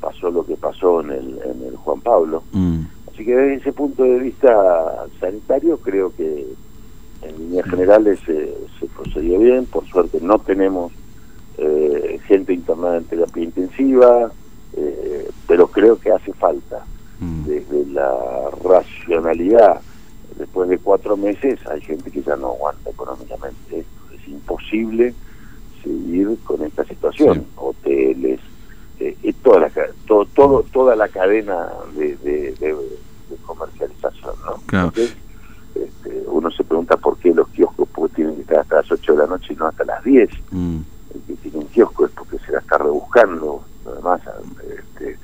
pasó 0.00 0.30
lo 0.30 0.44
que 0.44 0.56
pasó 0.56 1.00
en 1.00 1.10
el, 1.10 1.40
en 1.44 1.62
el 1.66 1.76
Juan 1.76 2.00
Pablo. 2.00 2.42
Mm. 2.52 2.80
Así 3.12 3.24
que 3.24 3.34
desde 3.34 3.54
ese 3.56 3.72
punto 3.72 4.02
de 4.02 4.18
vista 4.18 5.06
sanitario 5.18 5.78
creo 5.78 6.14
que 6.14 6.46
en 7.22 7.38
líneas 7.38 7.68
generales 7.68 8.18
se 8.24 8.86
procedió 8.96 9.38
bien, 9.38 9.66
por 9.66 9.86
suerte 9.86 10.18
no 10.22 10.38
tenemos 10.38 10.92
eh, 11.62 12.18
gente 12.26 12.54
internada 12.54 12.96
en 12.96 13.04
terapia 13.04 13.42
intensiva, 13.42 14.32
eh, 14.72 15.28
pero 15.46 15.66
creo 15.66 15.98
que 15.98 16.10
hace 16.10 16.32
falta. 16.32 16.86
Mm. 17.20 17.44
Desde 17.44 17.86
la 17.86 18.50
racionalidad, 18.64 19.80
después 20.38 20.68
de 20.68 20.78
cuatro 20.78 21.16
meses, 21.16 21.58
hay 21.66 21.80
gente 21.80 22.10
que 22.10 22.22
ya 22.22 22.36
no 22.36 22.48
aguanta 22.48 22.90
económicamente 22.90 23.84
Es 24.14 24.28
imposible 24.28 25.14
seguir 25.82 26.36
con 26.44 26.62
esta 26.64 26.84
situación. 26.84 27.46
Hoteles, 27.56 28.40
eh, 28.98 29.34
toda, 29.42 29.60
la, 29.60 29.70
todo, 30.06 30.24
todo, 30.26 30.64
toda 30.72 30.96
la 30.96 31.08
cadena 31.08 31.68
de, 31.94 32.16
de, 32.16 32.76
comercialización. 33.46 34.34
¿no? 34.44 34.92
este, 35.74 36.24
uno 36.26 36.50
se 36.50 36.64
pregunta 36.64 36.96
por 36.96 37.16
qué 37.18 37.32
los 37.32 37.48
kioscos 37.48 37.88
tienen 38.14 38.34
que 38.34 38.42
estar 38.42 38.58
hasta 38.58 38.76
las 38.76 38.90
8 38.90 39.12
de 39.12 39.18
la 39.18 39.26
noche 39.26 39.52
y 39.52 39.56
no 39.56 39.66
hasta 39.66 39.84
las 39.84 40.02
10 40.02 40.30
el 41.14 41.22
que 41.26 41.34
tiene 41.36 41.58
un 41.58 41.66
kiosco 41.66 42.06
es 42.06 42.12
porque 42.12 42.38
se 42.38 42.52
la 42.52 42.58
está 42.58 42.78
rebuscando, 42.78 43.64
además, 43.86 44.20
este, 44.62 45.18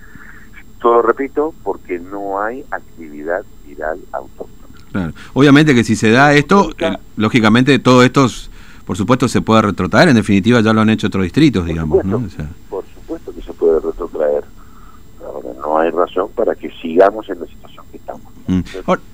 todo 0.80 1.02
repito, 1.02 1.54
porque 1.62 1.99
no 1.99 2.40
hay 2.40 2.64
actividad 2.71 3.42
viral 3.66 3.99
autóctona. 4.12 5.12
Obviamente 5.35 5.75
que 5.75 5.85
si 5.85 5.95
se 5.95 6.11
da 6.11 6.33
esto, 6.33 6.71
eh, 6.78 6.97
lógicamente 7.16 7.78
todos 7.78 8.04
estos 8.04 8.50
por 8.87 8.97
supuesto 8.97 9.26
se 9.26 9.42
puede 9.42 9.62
retrotraer, 9.62 10.09
en 10.11 10.14
definitiva 10.14 10.61
ya 10.61 10.73
lo 10.73 10.80
han 10.80 10.90
hecho 10.90 11.09
otros 11.09 11.25
distritos, 11.25 11.66
digamos, 11.66 12.04
¿no? 12.04 12.23
por 12.71 12.85
supuesto 12.95 13.35
que 13.35 13.42
se 13.42 13.52
puede 13.52 13.80
retrotraer. 13.80 14.45
Ahora 15.25 15.49
no 15.61 15.78
hay 15.78 15.90
razón 15.90 16.30
para 16.37 16.54
que 16.54 16.71
sigamos 16.80 17.28
en 17.28 17.40
la 17.40 17.47
Mm. 18.48 18.60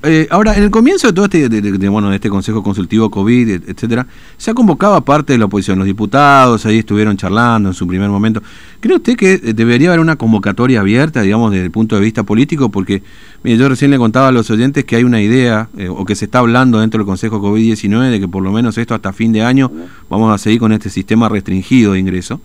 Eh, 0.02 0.26
ahora, 0.30 0.54
en 0.56 0.64
el 0.64 0.70
comienzo 0.70 1.06
de 1.06 1.12
todo 1.12 1.24
este, 1.24 1.48
de, 1.48 1.88
bueno, 1.88 2.10
de 2.10 2.16
este 2.16 2.28
Consejo 2.28 2.62
Consultivo 2.62 3.10
COVID, 3.10 3.48
etcétera, 3.68 4.06
se 4.36 4.50
ha 4.50 4.54
convocado 4.54 5.00
parte 5.04 5.32
de 5.32 5.38
la 5.38 5.46
oposición, 5.46 5.78
los 5.78 5.86
diputados 5.86 6.66
ahí 6.66 6.78
estuvieron 6.78 7.16
charlando 7.16 7.70
en 7.70 7.74
su 7.74 7.86
primer 7.86 8.10
momento. 8.10 8.42
¿Cree 8.80 8.96
usted 8.96 9.16
que 9.16 9.34
eh, 9.34 9.54
debería 9.54 9.88
haber 9.88 10.00
una 10.00 10.16
convocatoria 10.16 10.80
abierta, 10.80 11.22
digamos, 11.22 11.50
desde 11.50 11.64
el 11.64 11.70
punto 11.70 11.96
de 11.96 12.02
vista 12.02 12.24
político? 12.24 12.68
Porque, 12.68 13.02
mire, 13.42 13.56
yo 13.56 13.68
recién 13.68 13.90
le 13.90 13.98
contaba 13.98 14.28
a 14.28 14.32
los 14.32 14.50
oyentes 14.50 14.84
que 14.84 14.96
hay 14.96 15.04
una 15.04 15.22
idea, 15.22 15.68
eh, 15.78 15.88
o 15.88 16.04
que 16.04 16.14
se 16.14 16.26
está 16.26 16.40
hablando 16.40 16.80
dentro 16.80 16.98
del 16.98 17.06
Consejo 17.06 17.40
COVID-19, 17.40 18.10
de 18.10 18.20
que 18.20 18.28
por 18.28 18.42
lo 18.42 18.52
menos 18.52 18.76
esto 18.76 18.94
hasta 18.94 19.12
fin 19.12 19.32
de 19.32 19.42
año 19.42 19.70
vamos 20.10 20.34
a 20.34 20.38
seguir 20.38 20.60
con 20.60 20.72
este 20.72 20.90
sistema 20.90 21.28
restringido 21.28 21.92
de 21.92 22.00
ingreso. 22.00 22.40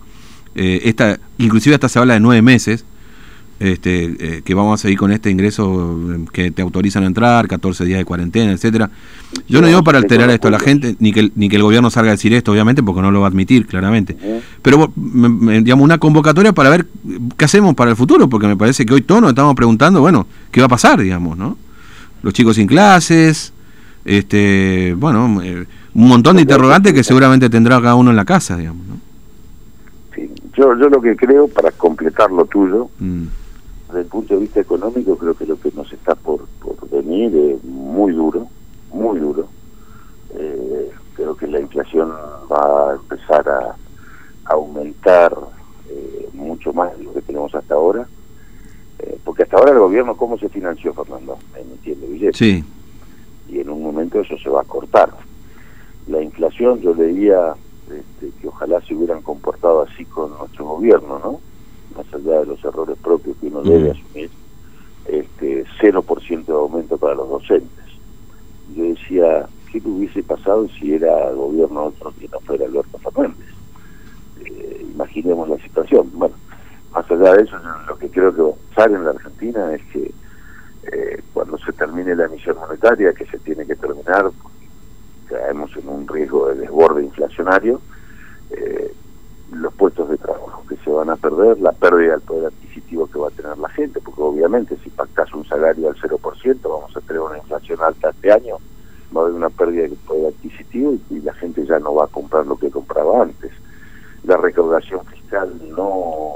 esta, 0.54 1.18
inclusive 1.36 1.74
hasta 1.74 1.88
se 1.88 1.98
habla 1.98 2.14
de 2.14 2.20
nueve 2.20 2.42
meses 2.42 2.84
este, 3.60 4.04
eh, 4.20 4.42
que 4.42 4.54
vamos 4.54 4.78
a 4.78 4.82
seguir 4.82 4.98
con 4.98 5.10
este 5.10 5.30
ingreso 5.30 5.98
eh, 6.14 6.24
que 6.32 6.50
te 6.52 6.62
autorizan 6.62 7.02
a 7.02 7.06
entrar, 7.06 7.48
14 7.48 7.84
días 7.84 7.98
de 7.98 8.04
cuarentena, 8.04 8.52
etcétera. 8.52 8.88
Yo 9.48 9.60
no 9.60 9.66
digo 9.66 9.82
para 9.82 9.98
alterar 9.98 10.30
esto 10.30 10.48
a 10.48 10.50
la 10.50 10.60
gente, 10.60 10.94
ni 11.00 11.12
que, 11.12 11.32
ni 11.34 11.48
que 11.48 11.56
el 11.56 11.62
gobierno 11.62 11.90
salga 11.90 12.10
a 12.10 12.12
decir 12.12 12.32
esto, 12.34 12.52
obviamente, 12.52 12.82
porque 12.82 13.02
no 13.02 13.10
lo 13.10 13.20
va 13.20 13.26
a 13.26 13.30
admitir, 13.30 13.66
claramente. 13.66 14.16
Pero, 14.62 14.92
digamos, 14.94 15.84
una 15.84 15.98
convocatoria 15.98 16.52
para 16.52 16.70
ver 16.70 16.86
qué 17.36 17.44
hacemos 17.44 17.74
para 17.74 17.90
el 17.90 17.96
futuro, 17.96 18.28
porque 18.28 18.46
me 18.46 18.56
parece 18.56 18.86
que 18.86 18.94
hoy 18.94 19.02
todos 19.02 19.20
nos 19.20 19.30
estamos 19.30 19.54
preguntando, 19.54 20.00
bueno, 20.00 20.26
¿qué 20.50 20.60
va 20.60 20.66
a 20.66 20.70
pasar, 20.70 21.00
digamos, 21.00 21.36
no? 21.36 21.56
Los 22.22 22.32
chicos 22.32 22.56
sin 22.56 22.66
clases, 22.66 23.52
este, 24.04 24.94
bueno, 24.96 25.42
eh, 25.42 25.66
un 25.94 26.08
montón 26.08 26.36
de 26.36 26.42
interrogantes 26.42 26.92
que 26.92 27.04
seguramente 27.04 27.50
tendrá 27.50 27.80
cada 27.80 27.96
uno 27.96 28.10
en 28.10 28.16
la 28.16 28.24
casa, 28.24 28.56
digamos, 28.56 28.86
¿no? 28.86 28.94
Sí, 30.14 30.30
yo, 30.56 30.78
yo 30.78 30.88
lo 30.88 31.02
que 31.02 31.16
creo, 31.16 31.48
para 31.48 31.70
completar 31.72 32.30
lo 32.30 32.44
tuyo, 32.46 32.88
mm 32.98 33.24
desde 33.88 34.00
el 34.00 34.06
punto 34.06 34.34
de 34.34 34.40
vista 34.40 34.60
económico 34.60 35.16
creo 35.16 35.34
que 35.34 35.46
lo 35.46 35.58
que 35.58 35.72
nos 35.72 35.90
está 35.92 36.14
por, 36.14 36.46
por 36.60 36.88
venir 36.90 37.34
es 37.34 37.64
muy 37.64 38.12
duro, 38.12 38.46
muy 38.92 39.18
duro. 39.18 39.48
Eh, 40.34 40.90
creo 41.14 41.34
que 41.36 41.46
la 41.46 41.60
inflación 41.60 42.10
va 42.50 42.92
a 42.92 42.94
empezar 42.94 43.48
a, 43.48 43.76
aumentar 44.44 45.36
eh, 45.90 46.28
mucho 46.32 46.72
más 46.72 46.96
de 46.96 47.04
lo 47.04 47.12
que 47.12 47.20
tenemos 47.20 47.54
hasta 47.54 47.74
ahora. 47.74 48.08
Eh, 48.98 49.18
porque 49.22 49.42
hasta 49.42 49.58
ahora 49.58 49.72
el 49.72 49.78
gobierno, 49.78 50.16
¿cómo 50.16 50.38
se 50.38 50.48
financió, 50.48 50.94
Fernando? 50.94 51.38
Emitiendo 51.54 52.06
billetes. 52.06 52.38
Sí. 52.38 52.64
Y 53.48 53.60
en 53.60 53.68
un 53.68 53.82
momento 53.82 54.20
eso 54.20 54.38
se 54.38 54.48
va 54.48 54.62
a 54.62 54.64
cortar. 54.64 55.10
La 56.06 56.22
inflación, 56.22 56.80
yo 56.80 56.94
leía 56.94 57.54
este, 57.90 58.30
que 58.40 58.48
ojalá 58.48 58.80
se 58.82 58.94
hubieran 58.94 59.20
comportado 59.20 59.82
así 59.82 60.06
con 60.06 60.30
nuestro 60.38 60.64
gobierno, 60.64 61.18
¿no? 61.18 61.40
Más 61.98 62.14
allá 62.14 62.40
de 62.40 62.46
los 62.46 62.64
errores 62.64 62.96
propios 63.02 63.36
que 63.38 63.48
uno 63.48 63.62
debe 63.62 63.90
asumir, 63.90 64.30
este 65.06 65.64
0% 65.80 66.44
de 66.44 66.52
aumento 66.52 66.96
para 66.96 67.14
los 67.14 67.28
docentes. 67.28 67.84
Yo 68.76 68.84
decía, 68.84 69.48
¿qué 69.72 69.82
hubiese 69.84 70.22
pasado 70.22 70.68
si 70.78 70.94
era 70.94 71.32
gobierno 71.32 71.86
otro 71.86 72.12
que 72.18 72.28
no 72.28 72.38
fuera 72.40 72.66
Alberto 72.66 72.98
Fernández? 72.98 73.48
Eh, 74.44 74.86
imaginemos 74.92 75.48
la 75.48 75.58
situación. 75.58 76.08
Bueno, 76.12 76.36
más 76.92 77.10
allá 77.10 77.34
de 77.34 77.42
eso, 77.42 77.56
lo 77.88 77.98
que 77.98 78.08
creo 78.08 78.34
que 78.34 78.42
va 78.42 78.50
a 78.50 78.74
pasar 78.74 78.92
en 78.92 79.04
la 79.04 79.10
Argentina 79.10 79.74
es 79.74 79.82
que 79.92 80.12
eh, 80.92 81.22
cuando 81.32 81.58
se 81.58 81.72
termine 81.72 82.14
la 82.14 82.26
emisión 82.26 82.56
monetaria, 82.58 83.12
que 83.12 83.26
se 83.26 83.38
tiene 83.38 83.66
que 83.66 83.74
terminar, 83.74 84.30
caemos 85.28 85.70
en 85.76 85.88
un 85.88 86.06
riesgo 86.06 86.48
de 86.48 86.60
desborde 86.60 87.02
inflacionario, 87.02 87.80
eh, 88.50 88.77
los 89.52 89.72
puestos 89.74 90.08
de 90.08 90.18
trabajo 90.18 90.62
que 90.68 90.76
se 90.76 90.90
van 90.90 91.10
a 91.10 91.16
perder, 91.16 91.58
la 91.60 91.72
pérdida 91.72 92.12
del 92.12 92.20
poder 92.20 92.46
adquisitivo 92.46 93.06
que 93.06 93.18
va 93.18 93.28
a 93.28 93.32
tener 93.32 93.56
la 93.58 93.68
gente, 93.70 94.00
porque 94.00 94.20
obviamente 94.20 94.76
si 94.82 94.90
pactas 94.90 95.32
un 95.32 95.46
salario 95.46 95.88
al 95.88 95.96
0%, 95.96 96.58
vamos 96.62 96.96
a 96.96 97.00
tener 97.00 97.20
una 97.20 97.38
inflación 97.38 97.78
alta 97.82 98.10
este 98.10 98.30
año, 98.30 98.56
va 99.16 99.22
a 99.22 99.24
haber 99.24 99.36
una 99.36 99.50
pérdida 99.50 99.82
del 99.82 99.96
poder 99.96 100.34
adquisitivo 100.34 100.94
y, 101.10 101.20
la 101.20 101.32
gente 101.34 101.64
ya 101.64 101.78
no 101.78 101.94
va 101.94 102.04
a 102.04 102.08
comprar 102.08 102.46
lo 102.46 102.56
que 102.56 102.70
compraba 102.70 103.22
antes. 103.22 103.52
La 104.24 104.36
recaudación 104.36 105.04
fiscal 105.06 105.50
no, 105.74 106.34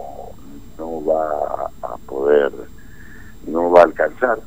no 0.79 1.05
va 1.05 1.71
a 1.83 1.97
poder, 2.07 2.51
no 3.47 3.71
va 3.71 3.81
a 3.81 3.85
alcanzar, 3.85 4.41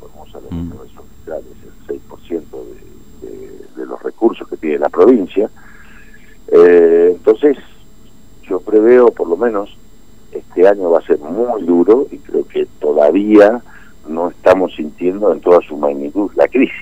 famosa 0.00 0.40
la 0.50 0.56
mm. 0.56 0.70
recaudación 0.70 1.04
fiscal 1.16 1.42
es 1.52 1.90
el 1.90 2.00
6% 2.00 2.44
de, 3.22 3.66
de 3.76 3.86
los 3.86 4.02
recursos 4.02 4.48
que 4.48 4.56
tiene 4.56 4.78
la 4.78 4.88
provincia, 4.88 5.48
eh, 6.48 7.10
entonces, 7.12 7.56
yo 8.48 8.60
preveo, 8.60 9.10
por 9.10 9.28
lo 9.28 9.36
menos, 9.36 9.76
este 10.32 10.68
año 10.68 10.90
va 10.90 11.00
a 11.00 11.06
ser 11.06 11.18
muy 11.18 11.62
duro 11.62 12.06
y 12.10 12.18
creo 12.18 12.46
que 12.46 12.66
todavía 13.26 13.62
no 14.08 14.30
estamos 14.30 14.74
sintiendo 14.74 15.32
en 15.32 15.40
toda 15.40 15.60
su 15.62 15.76
magnitud 15.76 16.30
la 16.36 16.46
crisis. 16.48 16.74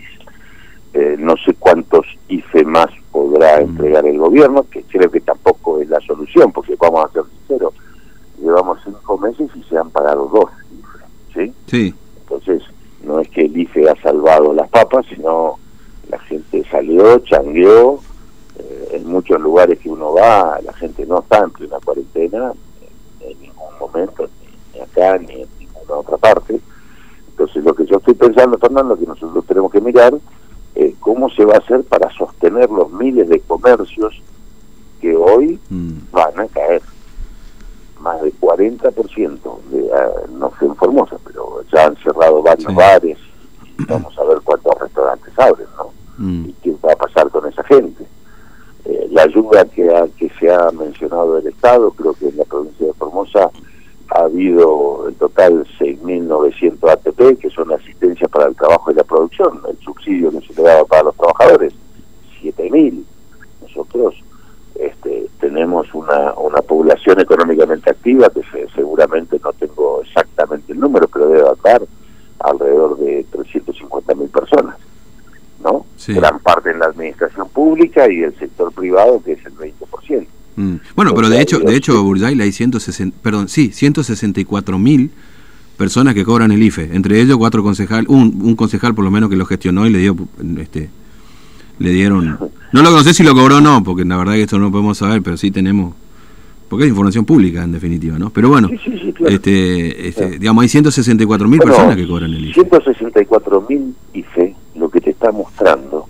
Eh, 0.93 1.17
no 1.19 1.35
sé 1.45 1.55
cuántos 1.59 2.07
IFE 2.29 2.65
más 2.65 2.87
podrá 3.11 3.59
mm. 3.59 3.63
entregar 3.63 4.07
el 4.07 4.19
gobierno, 4.19 4.65
que 4.71 4.83
creo 4.83 5.11
que 5.11 5.21
tampoco 5.21 5.81
es 5.81 5.89
la 5.89 6.01
solución, 6.01 6.53
porque 6.53 6.77
vamos 6.79 7.07
a 7.07 7.13
ser 7.13 7.23
sinceros, 7.39 7.75
llevamos 8.41 8.79
cinco 8.85 9.19
meses 9.19 9.51
y 9.57 9.63
se 9.65 9.77
han 9.77 9.91
pagado 9.91 10.31
dos 10.33 10.51
IFE, 11.35 11.47
¿sí? 11.47 11.55
Sí. 11.67 11.95
Entonces, 12.21 12.63
no 13.03 13.21
es 13.21 13.29
que 13.29 13.47
el 13.47 13.57
IFE 13.57 13.91
ha 13.91 13.97
salvado 14.03 14.53
las 14.53 14.69
papas, 14.69 15.05
sino 15.09 15.57
la 16.09 16.19
gente 16.21 16.63
salió, 16.71 17.19
changueó, 17.21 18.01
en 18.93 19.07
muchos 19.09 19.41
lugares 19.41 19.79
que 19.81 19.91
uno 19.91 20.13
va, 20.13 20.61
la 20.63 20.73
gente 20.75 21.05
no 21.07 21.19
está 21.21 21.41
en 21.41 21.51
plena 21.51 21.77
cuarentena 21.85 22.53
en, 23.21 23.41
ningún 23.41 23.79
momento, 23.81 24.29
ni, 24.73 24.81
acá 24.81 25.19
ni 25.19 25.43
en 25.43 25.49
ninguna 25.59 25.95
otra 25.97 26.17
parte. 26.17 26.61
Entonces 27.29 27.65
lo 27.65 27.75
que 27.75 27.85
yo 27.87 27.99
Fernando, 28.75 28.99
que 28.99 29.07
nosotros 29.07 29.45
tenemos 29.47 29.71
que 29.71 29.81
mirar 29.81 30.15
es 30.75 30.95
cómo 30.99 31.31
se 31.31 31.45
va 31.45 31.55
a 31.55 31.59
hacer 31.59 31.85
para 31.85 32.11
sostener 32.11 32.69
los 32.69 32.91
miles 32.91 33.29
de 33.29 33.39
comercios 33.41 34.21
que 35.01 35.15
hoy 35.15 35.61
mm. 35.71 36.11
van 36.11 36.41
a 36.41 36.47
caer. 36.49 36.83
Más 38.01 38.21
de 38.23 38.33
40%, 38.35 39.61
de, 39.71 39.91
ah, 39.95 40.11
no 40.33 40.53
sé 40.59 40.67
en 40.67 40.75
Formosa, 40.75 41.17
pero 41.25 41.63
ya 41.73 41.87
han 41.87 41.97
cerrado 41.99 42.43
varios 42.43 42.75
bares. 42.75 43.19
vamos 43.89 44.19
a 44.19 44.25
ver 44.25 44.41
cuántos 44.43 44.79
restaurantes 44.81 45.39
abren, 45.39 45.69
¿no? 45.77 45.91
Mm. 46.19 46.47
¿Y 46.47 46.53
qué 46.55 46.75
va 46.85 46.93
a 46.93 46.97
pasar 46.97 47.31
con 47.31 47.47
esa 47.47 47.63
gente? 47.63 48.05
Eh, 48.85 49.09
la 49.13 49.23
ayuda 49.23 49.65
que, 49.67 49.89
que 50.19 50.29
se 50.41 50.53
ha 50.53 50.71
mencionado 50.73 51.37
del 51.37 51.47
Estado, 51.47 51.93
que 51.93 52.29
en 52.29 52.37
la 52.37 52.45
provincia 52.45 52.87
de 52.87 52.93
Formosa 52.95 53.51
ha 54.11 54.25
habido 54.25 55.09
en 55.09 55.15
total 55.15 55.67
6.900 55.79 56.91
ATP, 56.91 57.41
que 57.41 57.51
son 57.51 57.73
asistencia 57.73 58.29
para 58.29 58.47
el 58.47 58.57
trabajo 58.57 58.91
y 58.91 58.95
la 58.95 59.05
producción, 59.05 59.61
el 59.69 59.79
subsidio 59.79 60.31
que 60.31 60.47
se 60.47 60.55
le 60.55 60.63
daba 60.63 60.85
para 60.85 61.05
los 61.05 61.17
trabajadores, 61.17 61.73
7.000. 62.43 63.05
Nosotros 63.63 64.15
este, 64.75 65.27
tenemos 65.41 65.93
una, 65.95 66.35
una 66.35 66.61
población 66.63 67.21
económicamente 67.21 67.91
activa, 67.91 68.31
que 68.31 68.43
seguramente 68.75 69.41
no 69.43 69.53
tengo 69.53 70.03
exactamente 70.03 70.73
el 70.73 70.81
número, 70.81 71.09
pero 71.09 71.29
debe 71.29 71.53
estar 71.53 71.83
alrededor 72.41 72.99
de 72.99 73.25
350.000 73.33 74.31
personas. 74.31 74.77
Gran 76.09 76.39
parte 76.41 76.71
en 76.71 76.79
la 76.79 76.87
administración 76.87 77.49
pública 77.49 78.11
y 78.11 78.23
el 78.23 78.37
sector 78.39 78.73
privado, 78.73 79.23
que 79.23 79.33
es 79.33 79.47
el 79.47 79.55
20%. 79.55 80.27
Mm. 80.57 80.77
Bueno, 80.95 81.15
pero 81.15 81.29
de 81.29 81.41
hecho, 81.41 81.59
de 81.59 81.75
hecho, 81.75 82.03
Burzay, 82.03 82.41
hay 82.41 82.53
160, 82.53 83.17
perdón, 83.23 83.49
sí, 83.49 83.71
164 83.73 84.79
mil 84.79 85.11
personas 85.77 86.15
que 86.15 86.25
cobran 86.25 86.53
el 86.53 86.63
IFE, 86.63 86.91
entre 86.95 87.21
ellos 87.21 87.37
cuatro 87.37 87.63
concejal, 87.63 88.07
un, 88.09 88.41
un 88.43 88.55
concejal 88.55 88.95
por 88.95 89.05
lo 89.05 89.11
menos 89.11 89.29
que 89.29 89.37
lo 89.37 89.47
gestionó 89.47 89.87
y 89.87 89.91
le 89.91 89.99
dio, 89.99 90.17
este, 90.59 90.89
le 91.79 91.91
dieron, 91.91 92.39
no 92.73 92.83
lo 92.83 93.03
sé 93.03 93.13
si 93.13 93.25
lo 93.25 93.35
cobró 93.35 93.57
o 93.57 93.61
no, 93.61 93.83
porque 93.83 94.05
la 94.05 94.17
verdad 94.17 94.35
que 94.35 94.43
esto 94.43 94.59
no 94.59 94.71
podemos 94.71 94.99
saber, 94.99 95.23
pero 95.23 95.37
sí 95.37 95.51
tenemos, 95.51 95.95
porque 96.69 96.85
es 96.85 96.91
información 96.91 97.25
pública 97.25 97.65
en 97.65 97.73
definitiva, 97.73 98.19
¿no? 98.19 98.31
Pero 98.31 98.49
bueno, 98.49 98.71
este, 99.27 100.09
este 100.09 100.39
digamos, 100.39 100.63
hay 100.63 100.69
164 100.69 101.49
mil 101.49 101.59
personas 101.59 101.97
que 101.97 102.07
cobran 102.07 102.33
el 102.33 102.45
IFE. 102.47 102.55
164 102.55 103.67
mil 103.69 103.95
IFE 104.13 104.55
que 104.95 105.01
te 105.01 105.11
está 105.11 105.33
mostrando 105.33 106.09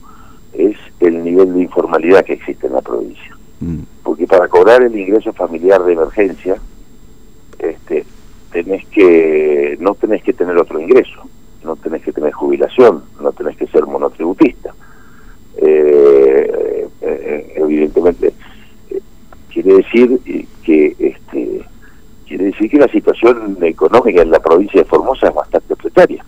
es 0.53 0.77
el 1.01 1.25
nivel 1.25 1.55
de 1.55 1.63
informalidad 1.63 2.25
que 2.25 2.35
existe 2.35 2.67
en 2.67 2.75
la 2.75 2.83
provincia. 2.83 3.37
Mm. 3.61 3.81
Porque 4.03 4.27
para 4.27 4.47
cobrar 4.49 4.83
el 4.83 4.95
ingreso 4.97 5.33
familiar 5.33 5.83
de 5.83 5.95
emergencia, 5.95 6.57
este, 7.59 8.05
tenés 8.53 8.87
que, 8.89 9.77
no 9.81 9.95
tenés 9.95 10.23
que 10.23 10.33
tener 10.33 10.57
otro 10.57 10.79
ingreso, 10.79 11.29
no 11.65 11.77
tenés 11.77 12.03
que 12.03 12.13
tener 12.13 12.33
jubilación, 12.33 13.03
no 13.21 13.33
tenés 13.33 13.57
que 13.57 13.67
ser 13.69 13.87
monotributista. 13.87 14.75
Eh, 15.57 16.89
eh, 17.01 17.53
evidentemente, 17.57 18.35
eh, 18.91 19.01
quiere 19.53 19.77
decir 19.77 20.21
que 20.63 20.97
este, 20.99 21.65
quiere 22.29 22.45
decir 22.47 22.71
que 22.71 22.79
la 22.79 22.89
situación 22.89 23.57
económica 23.63 24.23
en 24.23 24.31
la 24.31 24.41
provincia 24.41 24.83
de 24.83 24.89
Formosa 24.89 25.29
es 25.29 25.35
bastante 25.35 25.75
precaria, 25.75 26.25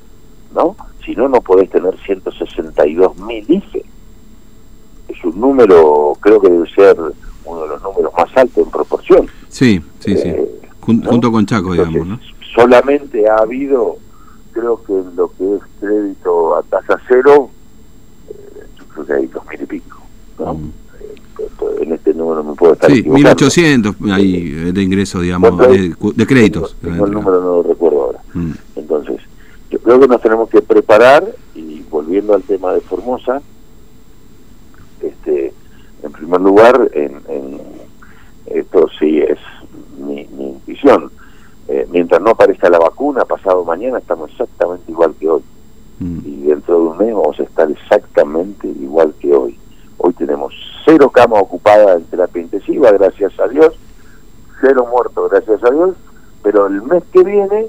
¿no? 0.54 0.74
Si 1.04 1.14
no, 1.14 1.28
no 1.28 1.40
podés 1.40 1.70
tener 1.70 1.96
162 2.04 3.16
mil 3.18 3.44
IFE. 3.48 3.84
Es 5.08 5.24
un 5.24 5.40
número 5.40 6.16
alto 8.36 8.60
en 8.60 8.70
Sí, 9.56 9.80
sí, 10.00 10.14
sí. 10.18 10.28
Eh, 10.28 10.60
junto 10.80 11.32
con 11.32 11.46
Chaco, 11.46 11.72
digamos, 11.72 12.06
¿no? 12.06 12.20
Solamente 12.54 13.26
ha 13.26 13.36
habido, 13.36 13.96
creo 14.52 14.82
que 14.84 14.92
en 14.92 15.16
lo 15.16 15.28
que 15.28 15.54
es 15.54 15.62
crédito 15.80 16.56
a 16.56 16.62
tasa 16.64 17.00
cero, 17.08 17.48
eh, 18.28 18.66
creo 18.92 19.06
que 19.06 19.12
hay 19.14 19.26
dos 19.28 19.42
mil 19.48 19.62
y 19.62 19.64
pico, 19.64 20.02
¿no? 20.38 20.52
Mm. 20.52 20.72
Eh, 21.00 21.82
en 21.84 21.92
este 21.94 22.12
número 22.12 22.44
me 22.44 22.54
puedo 22.54 22.74
estar 22.74 22.90
Sí, 22.90 23.02
1800 23.02 23.96
ahí 24.12 24.72
de 24.72 24.82
ingreso, 24.82 25.20
digamos, 25.20 25.56
de, 25.56 26.26
créditos. 26.26 26.76
el 26.82 26.98
número 26.98 27.40
no 27.40 27.56
lo 27.56 27.62
recuerdo 27.62 28.02
ahora. 28.02 28.20
Mm. 28.34 28.52
Entonces, 28.76 29.22
yo 29.70 29.78
creo 29.78 29.98
que 30.00 30.06
nos 30.06 30.20
tenemos 30.20 30.50
que 30.50 30.60
preparar 30.60 31.34
y 31.54 31.80
volviendo 31.90 32.34
al 32.34 32.42
tema 32.42 32.74
de 32.74 32.82
Formosa, 32.82 33.40
este, 35.00 35.54
en 36.02 36.12
primer 36.12 36.42
lugar, 36.42 36.90
en, 36.92 37.66
esto 38.58 38.86
sí 38.98 39.20
es 39.20 39.38
mi, 39.98 40.22
intuición. 40.22 41.10
Eh, 41.68 41.86
mientras 41.90 42.20
no 42.20 42.30
aparezca 42.30 42.70
la 42.70 42.78
vacuna, 42.78 43.24
pasado 43.24 43.64
mañana 43.64 43.98
estamos 43.98 44.30
exactamente 44.30 44.90
igual 44.90 45.14
que 45.18 45.28
hoy. 45.28 45.42
Mm. 45.98 46.18
Y 46.24 46.42
dentro 46.42 46.78
de 46.78 46.86
un 46.88 46.98
mes 46.98 47.14
vamos 47.14 47.40
a 47.40 47.42
estar 47.42 47.70
exactamente 47.70 48.68
igual 48.68 49.14
que 49.18 49.34
hoy. 49.34 49.58
Hoy 49.98 50.12
tenemos 50.12 50.54
cero 50.84 51.10
camas 51.10 51.42
ocupadas 51.42 51.96
en 51.96 52.04
terapia 52.04 52.42
intensiva, 52.42 52.92
gracias 52.92 53.38
a 53.40 53.48
Dios, 53.48 53.74
cero 54.60 54.86
muertos, 54.90 55.30
gracias 55.30 55.64
a 55.64 55.70
Dios, 55.70 55.96
pero 56.42 56.66
el 56.66 56.82
mes 56.82 57.02
que 57.12 57.24
viene, 57.24 57.66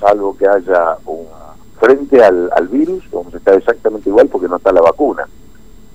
salvo 0.00 0.36
que 0.36 0.46
haya 0.46 0.96
un 1.04 1.26
frente 1.78 2.22
al, 2.22 2.48
al 2.54 2.68
virus, 2.68 3.02
vamos 3.10 3.34
a 3.34 3.38
estar 3.38 3.54
exactamente 3.54 4.08
igual 4.08 4.28
porque 4.28 4.46
no 4.46 4.56
está 4.56 4.72
la 4.72 4.80
vacuna. 4.80 5.26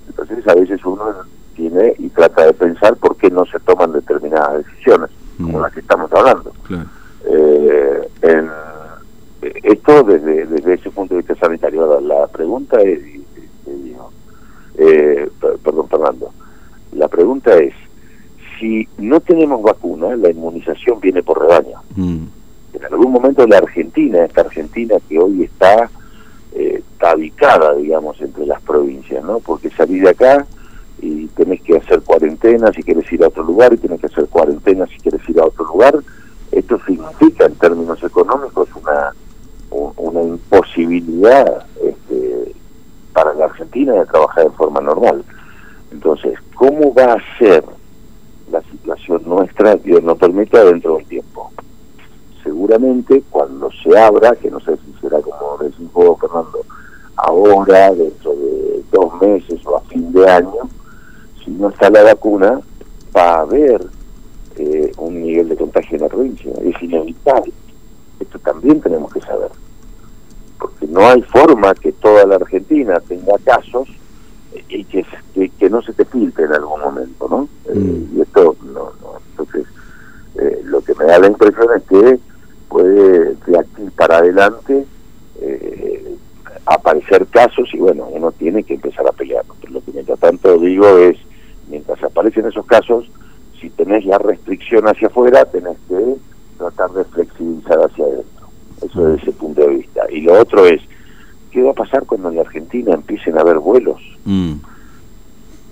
Entonces 0.06 0.46
a 0.46 0.54
veces 0.54 0.84
uno 0.84 1.04
tiene 1.58 1.92
y 1.98 2.08
trata 2.08 2.46
de 2.46 2.52
pensar 2.52 2.96
por 2.96 3.16
qué 3.16 3.30
no 3.30 3.44
se 3.44 3.58
toman 3.58 3.92
determinadas 3.92 4.64
decisiones, 4.64 5.10
como 5.36 5.58
mm. 5.58 5.62
las 5.62 5.72
que 5.72 5.80
estamos 5.80 6.10
hablando. 6.12 6.52
Eh, 7.28 8.08
en, 8.22 8.48
esto 9.64 10.02
desde, 10.04 10.46
desde 10.46 10.74
ese 10.74 10.90
punto 10.90 11.14
de 11.14 11.22
vista 11.22 11.34
sanitario. 11.34 12.00
La, 12.00 12.28
pregunta 12.28 12.80
es, 12.80 13.00
eh, 14.78 15.28
perdón 15.64 15.88
Fernando, 15.88 16.30
la 16.92 17.08
pregunta 17.08 17.56
es, 17.58 17.74
si 18.58 18.88
no 18.98 19.20
tenemos 19.20 19.60
vacuna, 19.62 20.16
la 20.16 20.30
inmunización 20.30 21.00
viene 21.00 21.22
por 21.22 21.40
rebaño. 21.40 21.80
Mm. 21.96 22.24
En 22.74 22.84
algún 22.84 23.10
momento 23.12 23.46
la 23.46 23.58
Argentina, 23.58 24.24
esta 24.24 24.42
Argentina 24.42 24.96
que 25.08 25.18
hoy 25.18 25.42
está 25.42 25.90
eh, 26.52 26.82
tabicada, 26.98 27.74
digamos, 27.74 28.20
entre 28.20 28.46
las 28.46 28.62
provincias, 28.62 29.24
¿no? 29.24 29.40
Porque 29.40 29.70
salir 29.70 30.02
de 30.04 30.10
acá 30.10 30.46
y 31.00 31.26
tenés 31.28 31.62
que 31.62 31.76
hacer 31.76 32.00
cuarentena 32.02 32.72
si 32.72 32.82
quieres 32.82 33.10
ir 33.12 33.22
a 33.24 33.28
otro 33.28 33.42
lugar 33.42 33.72
y 33.72 33.78
tenés 33.78 34.00
que 34.00 34.06
hacer 34.06 34.26
cuarentena 34.26 34.86
si 34.86 34.98
quieres 34.98 35.26
ir 35.28 35.40
a 35.40 35.46
otro 35.46 35.64
lugar. 35.64 35.94
Esto 36.50 36.80
significa 36.86 37.46
en 37.46 37.54
términos 37.54 38.02
económicos 38.02 38.68
una, 38.74 39.14
una 39.96 40.22
imposibilidad 40.22 41.66
este, 41.82 42.54
para 43.12 43.34
la 43.34 43.46
Argentina 43.46 43.92
de 43.92 44.06
trabajar 44.06 44.44
de 44.44 44.50
forma 44.50 44.80
normal. 44.80 45.24
Entonces, 45.92 46.38
¿cómo 46.54 46.92
va 46.94 47.14
a 47.14 47.38
ser 47.38 47.64
la 48.50 48.62
situación 48.62 49.22
nuestra, 49.26 49.76
Dios 49.76 50.02
nos 50.02 50.18
permita, 50.18 50.64
dentro 50.64 50.96
del 50.96 51.06
tiempo? 51.06 51.50
Seguramente 52.42 53.22
cuando 53.30 53.70
se 53.82 53.98
abra, 53.98 54.34
que 54.36 54.50
no 54.50 54.60
sé 54.60 54.76
si 54.76 55.00
será 55.00 55.20
como 55.20 55.58
decís 55.58 55.92
vos, 55.92 56.18
Fernando, 56.18 56.64
ahora, 57.16 57.92
dentro 57.92 58.32
de 58.34 58.82
dos 58.90 59.20
meses 59.20 59.60
o 59.66 59.76
a 59.76 59.80
fin 59.82 60.12
de 60.12 60.28
año, 60.28 60.68
si 61.44 61.50
no 61.50 61.68
está 61.70 61.90
la 61.90 62.02
vacuna, 62.02 62.60
va 63.16 63.34
a 63.34 63.40
haber 63.40 63.86
eh, 64.56 64.92
un 64.98 65.22
nivel 65.22 65.48
de 65.48 65.56
contagio 65.56 65.96
en 65.96 66.02
la 66.02 66.08
provincia. 66.08 66.52
Es 66.64 66.82
inevitable. 66.82 67.52
Esto 68.20 68.38
también 68.40 68.80
tenemos 68.80 69.12
que 69.12 69.20
saber. 69.20 69.50
Porque 70.58 70.86
no 70.88 71.06
hay 71.06 71.22
forma 71.22 71.74
que 71.74 71.92
toda 71.92 72.26
la 72.26 72.36
Argentina 72.36 73.00
tenga 73.06 73.34
casos 73.44 73.88
eh, 74.52 74.64
y 74.68 74.84
que, 74.84 75.04
que, 75.58 75.70
no 75.70 75.80
se 75.82 75.92
te 75.92 76.04
filtre 76.04 76.46
en 76.46 76.54
algún 76.54 76.80
momento, 76.80 77.28
¿no? 77.28 77.48
Eh, 77.66 77.78
mm. 77.78 78.18
y 78.18 78.20
esto, 78.22 78.56
no, 78.62 78.92
no. 79.00 79.20
Entonces, 79.30 79.66
lo 80.64 80.80
que 80.82 80.94
me 80.94 81.04
da 81.04 81.18
la 81.18 81.26
impresión 81.26 81.66
es 81.76 81.82
que 81.84 82.18
puede 82.68 83.34
de 83.46 83.58
aquí 83.58 83.82
para 83.96 84.18
adelante 84.18 84.86
aparecer 86.66 87.26
casos 87.28 87.68
y 87.72 87.78
bueno, 87.78 88.06
uno 88.10 88.30
tiene 88.32 88.62
que 88.62 88.74
empezar 88.74 89.06
a 89.06 89.12
pelear. 89.12 89.44
Pero 89.60 89.74
lo 89.74 89.80
que 89.84 89.92
mientras 89.92 90.18
tanto 90.18 90.58
digo 90.58 90.98
es, 90.98 91.16
mientras 91.88 92.10
aparecen 92.10 92.46
esos 92.46 92.66
casos, 92.66 93.10
si 93.60 93.70
tenés 93.70 94.04
la 94.04 94.18
restricción 94.18 94.86
hacia 94.86 95.08
afuera, 95.08 95.44
tenés 95.46 95.76
que 95.88 96.16
tratar 96.58 96.90
de 96.90 97.04
flexibilizar 97.04 97.78
hacia 97.78 98.04
adentro. 98.04 98.48
Eso 98.82 99.04
desde 99.06 99.22
ese 99.22 99.32
punto 99.32 99.62
de 99.62 99.68
vista. 99.68 100.02
Y 100.10 100.20
lo 100.20 100.38
otro 100.40 100.66
es, 100.66 100.80
¿qué 101.50 101.62
va 101.62 101.70
a 101.70 101.74
pasar 101.74 102.04
cuando 102.04 102.28
en 102.28 102.36
la 102.36 102.42
Argentina 102.42 102.94
empiecen 102.94 103.36
a 103.38 103.40
haber 103.40 103.58
vuelos? 103.58 104.00
Mm. 104.24 104.54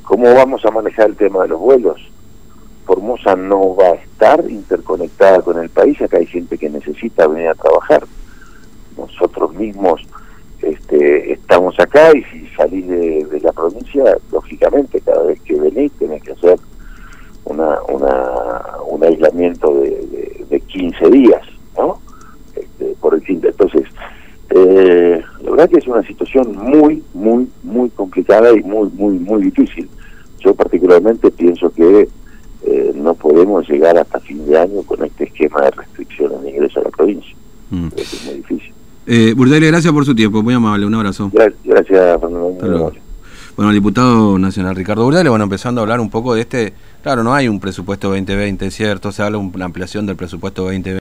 ¿Cómo 0.02 0.35
vamos 0.35 0.64
a 0.64 0.70
manejar 0.70 1.11
el 1.11 1.16
tema 1.16 1.42
de 1.42 1.48
los 1.48 1.61
vuelos? 1.61 2.00
Formosa 2.87 3.37
no 3.37 3.74
va 3.74 3.88
a 3.88 3.94
estar 3.94 4.44
interconectada 4.48 5.42
con 5.42 5.61
el 5.61 5.68
país, 5.68 6.00
acá 6.00 6.18
hay 6.18 6.26
gente 6.26 6.57
que 6.57 6.70
necesita 6.70 7.26
venir 7.26 7.48
a 7.48 7.55
trabajar. 7.55 8.05
Nosotros 8.96 9.52
mismos 9.55 10.00
este, 10.66 11.33
estamos 11.33 11.79
acá 11.79 12.11
y 12.16 12.22
si 12.24 12.46
salís 12.57 12.87
de, 12.88 13.40
la 13.42 13.52
provincia, 13.52 14.16
lógicamente 14.33 15.00
cada 15.00 15.22
vez 15.22 15.40
que 15.42 15.55
venís 15.55 15.92
tenés 15.92 16.22
que 16.22 16.33
hacer 16.33 16.59
una, 17.44 17.76
un 18.88 19.05
aislamiento 19.05 19.72
de, 19.81 20.44
de, 20.50 20.61
15 20.61 21.11
días, 21.11 21.42
¿no? 21.79 22.00
Este, 22.57 22.96
por 23.00 23.14
el 23.14 23.22
fin 23.22 23.40
de... 23.40 23.48
Entonces, 23.48 23.85
eh, 24.50 25.22
la 25.42 25.50
verdad 25.50 25.70
que 25.70 25.79
es 25.79 25.87
una 25.87 26.02
situación 26.02 26.57
muy, 26.57 27.02
muy, 27.14 27.48
muy 27.62 27.88
complicada 27.90 28.52
y 28.52 28.62
muy, 28.62 28.88
muy, 28.90 29.18
muy 29.18 29.44
difícil. 29.44 29.88
Yo 30.40 30.55
particularmente 30.55 31.31
pienso 31.31 31.70
que 31.70 32.09
eh, 32.64 32.92
no 32.94 33.14
podemos 33.14 33.68
llegar 33.68 33.96
hasta 33.96 34.18
fin 34.18 34.44
de 34.46 34.59
año 34.59 34.83
con 34.83 35.05
este 35.05 35.24
esquema 35.24 35.62
de 35.62 35.70
restricciones 35.70 36.42
de 36.42 36.50
ingreso 36.50 36.81
a 36.81 36.85
la 36.85 36.90
provincia. 36.90 37.37
Mm. 37.70 37.88
Es 37.96 38.26
muy 38.26 38.35
Eh, 39.07 39.35
gracias 39.37 39.92
por 39.92 40.05
su 40.05 40.14
tiempo, 40.14 40.42
muy 40.42 40.55
amable, 40.55 40.87
un 40.87 40.95
abrazo. 40.95 41.31
Gracias, 41.33 42.21
Fernando. 42.21 42.92
Bueno, 43.57 43.71
el 43.71 43.77
diputado 43.77 44.38
nacional 44.38 44.77
Ricardo 44.77 45.05
Burdale, 45.05 45.31
bueno, 45.31 45.45
empezando 45.45 45.81
a 45.81 45.83
hablar 45.83 45.99
un 45.99 46.11
poco 46.11 46.35
de 46.35 46.42
este, 46.42 46.75
claro, 47.03 47.23
no 47.23 47.33
hay 47.33 47.49
un 47.49 47.59
presupuesto 47.59 48.09
2020, 48.09 48.71
¿cierto? 48.71 49.12
Se 49.12 49.23
habla 49.23 49.38
de 49.38 49.45
una 49.45 49.64
ampliación 49.64 50.05
del 50.05 50.14
presupuesto 50.14 50.64
2020. 50.64 50.92